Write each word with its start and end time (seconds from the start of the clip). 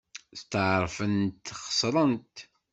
Steɛṛfent 0.39 1.45
xeṣrent. 1.65 2.35